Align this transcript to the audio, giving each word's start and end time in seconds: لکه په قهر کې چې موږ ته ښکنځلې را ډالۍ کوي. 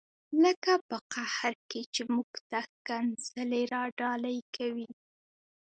لکه 0.43 0.73
په 0.87 0.97
قهر 1.13 1.53
کې 1.69 1.81
چې 1.93 2.01
موږ 2.13 2.31
ته 2.49 2.59
ښکنځلې 2.69 3.63
را 3.73 3.83
ډالۍ 3.99 4.39
کوي. 4.55 4.89